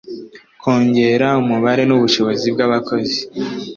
[0.61, 3.19] kongera umubare n’ ubushobozi bw’ abakozi